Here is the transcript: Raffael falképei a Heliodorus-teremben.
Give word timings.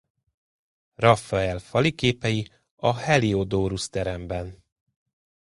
Raffael 0.95 1.59
falképei 1.59 2.51
a 2.75 2.97
Heliodorus-teremben. 2.97 4.63